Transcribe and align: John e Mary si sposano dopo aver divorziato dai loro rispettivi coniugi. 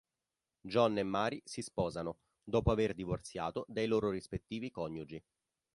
John 0.63 0.97
e 0.97 1.03
Mary 1.03 1.43
si 1.45 1.61
sposano 1.61 2.21
dopo 2.43 2.71
aver 2.71 2.95
divorziato 2.95 3.65
dai 3.67 3.85
loro 3.85 4.09
rispettivi 4.09 4.71
coniugi. 4.71 5.23